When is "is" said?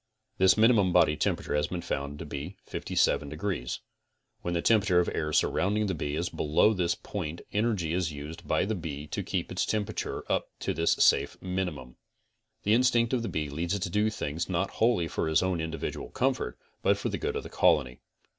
6.15-6.27, 7.93-8.11